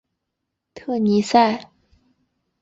[0.73, 1.69] 特尼塞。